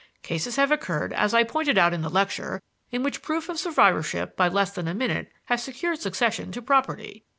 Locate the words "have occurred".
0.55-1.13